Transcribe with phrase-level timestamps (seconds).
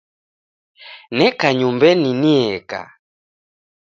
[1.17, 2.81] Neka nyumbenyi nieka